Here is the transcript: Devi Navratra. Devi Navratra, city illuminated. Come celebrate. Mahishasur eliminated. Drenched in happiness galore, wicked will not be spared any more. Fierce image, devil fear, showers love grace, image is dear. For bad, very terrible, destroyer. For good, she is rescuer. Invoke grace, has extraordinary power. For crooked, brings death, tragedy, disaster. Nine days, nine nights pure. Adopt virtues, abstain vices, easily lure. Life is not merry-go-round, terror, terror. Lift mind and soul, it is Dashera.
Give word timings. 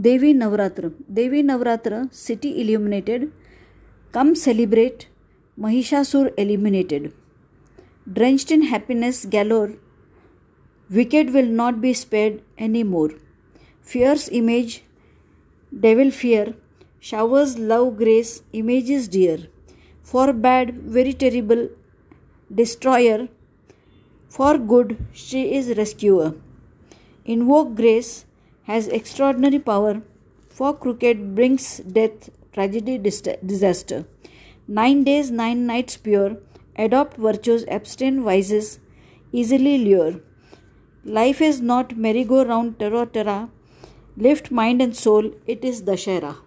Devi 0.00 0.32
Navratra. 0.32 0.92
Devi 1.12 1.42
Navratra, 1.42 2.12
city 2.12 2.60
illuminated. 2.60 3.32
Come 4.12 4.34
celebrate. 4.34 5.08
Mahishasur 5.58 6.32
eliminated. 6.36 7.12
Drenched 8.10 8.52
in 8.52 8.62
happiness 8.62 9.24
galore, 9.26 9.72
wicked 10.88 11.32
will 11.34 11.46
not 11.46 11.80
be 11.80 11.92
spared 11.92 12.42
any 12.56 12.84
more. 12.84 13.10
Fierce 13.82 14.28
image, 14.30 14.84
devil 15.80 16.12
fear, 16.12 16.54
showers 17.00 17.58
love 17.58 17.96
grace, 17.96 18.42
image 18.52 18.88
is 18.88 19.08
dear. 19.08 19.38
For 20.04 20.32
bad, 20.32 20.74
very 20.74 21.12
terrible, 21.12 21.68
destroyer. 22.54 23.28
For 24.28 24.58
good, 24.58 24.96
she 25.12 25.54
is 25.56 25.76
rescuer. 25.76 26.34
Invoke 27.24 27.74
grace, 27.74 28.24
has 28.68 28.86
extraordinary 28.88 29.58
power. 29.58 30.02
For 30.48 30.72
crooked, 30.72 31.34
brings 31.34 31.78
death, 31.78 32.30
tragedy, 32.52 32.98
disaster. 32.98 34.06
Nine 34.66 35.04
days, 35.04 35.30
nine 35.30 35.66
nights 35.66 35.96
pure. 35.96 36.38
Adopt 36.76 37.16
virtues, 37.16 37.64
abstain 37.68 38.22
vices, 38.22 38.78
easily 39.32 39.78
lure. 39.78 40.20
Life 41.04 41.40
is 41.40 41.60
not 41.60 41.96
merry-go-round, 41.96 42.78
terror, 42.78 43.06
terror. 43.06 43.48
Lift 44.16 44.50
mind 44.50 44.82
and 44.82 44.96
soul, 44.96 45.32
it 45.46 45.64
is 45.64 45.82
Dashera. 45.82 46.38